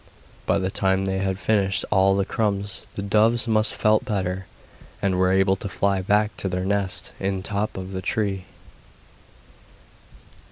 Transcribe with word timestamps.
By 0.47 0.57
the 0.57 0.71
time 0.71 1.05
they 1.05 1.19
had 1.19 1.37
finished 1.37 1.85
all 1.91 2.15
the 2.15 2.25
crumbs 2.25 2.87
the 2.95 3.03
doves 3.03 3.43
felt 3.43 3.53
must 4.01 4.05
better, 4.05 4.47
and 4.99 5.19
were 5.19 5.31
able 5.31 5.55
to 5.57 5.69
fly 5.69 6.01
back 6.01 6.35
to 6.37 6.49
their 6.49 6.65
nest 6.65 7.13
in 7.19 7.37
the 7.37 7.43
top 7.43 7.77
of 7.77 7.93
a 7.95 8.01
tree. 8.01 8.45